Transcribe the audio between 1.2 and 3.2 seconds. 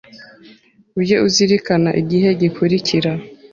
uzirikana igihe gikurikira.